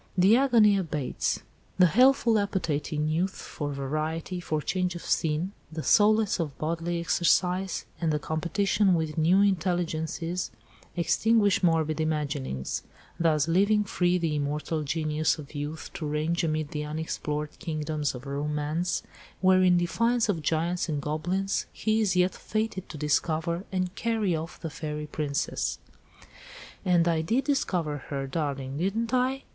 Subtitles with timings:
[0.17, 1.43] The agony abates.
[1.77, 6.99] The healthful appetite in youth for variety, for change of scene, the solace of bodily
[6.99, 10.49] exercise, and the competition with new intelligences,
[10.95, 12.81] extinguish morbid imaginings:
[13.19, 18.25] thus leaving free the immortal Genius of Youth to range amid the unexplored kingdoms of
[18.25, 19.03] Romance,
[19.39, 24.35] where in defiance of giants and goblins, he is yet fated to discover and carry
[24.35, 25.77] off the fairy princess.
[26.83, 29.43] "And I did discover her, darling, didn't I?"